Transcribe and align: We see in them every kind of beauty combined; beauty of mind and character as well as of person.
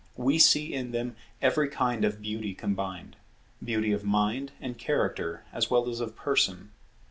We 0.17 0.39
see 0.39 0.73
in 0.73 0.93
them 0.93 1.15
every 1.43 1.69
kind 1.69 2.03
of 2.03 2.23
beauty 2.23 2.55
combined; 2.55 3.17
beauty 3.63 3.91
of 3.91 4.03
mind 4.03 4.51
and 4.59 4.75
character 4.75 5.43
as 5.53 5.69
well 5.69 5.87
as 5.91 5.99
of 5.99 6.15
person. 6.15 6.71